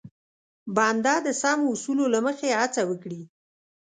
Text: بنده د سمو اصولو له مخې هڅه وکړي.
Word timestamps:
بنده 0.75 1.15
د 1.25 1.27
سمو 1.41 1.67
اصولو 1.73 2.05
له 2.13 2.19
مخې 2.25 2.49
هڅه 2.59 2.81
وکړي. 2.89 3.21